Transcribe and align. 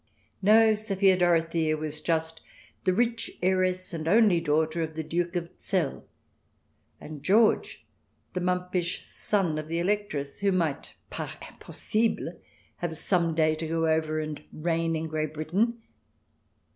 No, 0.41 0.73
Sophia 0.73 1.15
Dorothea 1.15 1.77
was 1.77 2.01
just 2.01 2.41
the 2.85 2.91
rich 2.91 3.37
heiress 3.43 3.93
and 3.93 4.07
only 4.07 4.41
daughter 4.41 4.81
of 4.81 4.95
the 4.95 5.03
Duke 5.03 5.35
of 5.35 5.51
Zell, 5.59 6.03
and 6.99 7.21
George 7.21 7.85
was 8.29 8.33
the 8.33 8.41
mumpish 8.41 9.05
son 9.05 9.59
of 9.59 9.67
the 9.67 9.77
Electress, 9.77 10.39
who 10.39 10.51
might 10.51 10.95
par 11.11 11.29
impossible 11.47 12.33
have 12.77 12.97
some 12.97 13.35
day 13.35 13.53
to 13.53 13.67
go 13.67 13.85
over 13.87 14.19
and 14.19 14.43
reign 14.51 14.95
in 14.95 15.05
Great 15.07 15.35
Britain. 15.35 15.83